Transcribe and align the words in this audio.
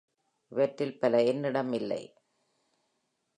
இவற்றில் 0.51 0.99
பல 0.99 1.21
என்னிடம் 1.23 1.73
இல்லை. 1.73 2.01